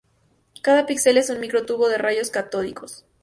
[0.63, 3.05] Cada pixel es un micro tubo de rayos catódicos.